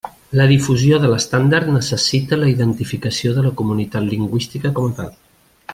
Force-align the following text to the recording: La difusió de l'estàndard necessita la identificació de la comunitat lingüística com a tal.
La 0.39 0.45
difusió 0.51 0.97
de 1.03 1.11
l'estàndard 1.11 1.69
necessita 1.75 2.41
la 2.43 2.49
identificació 2.53 3.35
de 3.37 3.45
la 3.49 3.53
comunitat 3.61 4.09
lingüística 4.15 4.73
com 4.81 4.89
a 4.95 4.99
tal. 5.03 5.15